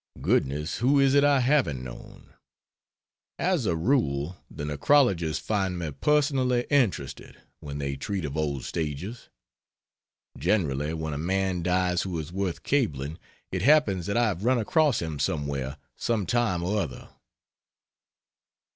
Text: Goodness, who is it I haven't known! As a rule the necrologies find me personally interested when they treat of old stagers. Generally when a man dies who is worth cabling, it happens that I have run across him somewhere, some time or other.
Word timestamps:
Goodness, 0.19 0.77
who 0.77 0.99
is 0.99 1.13
it 1.13 1.23
I 1.23 1.41
haven't 1.41 1.83
known! 1.83 2.33
As 3.37 3.67
a 3.67 3.75
rule 3.75 4.43
the 4.49 4.63
necrologies 4.63 5.39
find 5.39 5.77
me 5.77 5.91
personally 5.91 6.65
interested 6.71 7.39
when 7.59 7.77
they 7.77 7.97
treat 7.97 8.25
of 8.25 8.35
old 8.35 8.63
stagers. 8.63 9.29
Generally 10.35 10.95
when 10.95 11.13
a 11.13 11.19
man 11.19 11.61
dies 11.61 12.01
who 12.01 12.17
is 12.17 12.31
worth 12.33 12.63
cabling, 12.63 13.19
it 13.51 13.61
happens 13.61 14.07
that 14.07 14.17
I 14.17 14.25
have 14.29 14.43
run 14.43 14.57
across 14.57 15.03
him 15.03 15.19
somewhere, 15.19 15.77
some 15.95 16.25
time 16.25 16.63
or 16.63 16.81
other. 16.81 17.09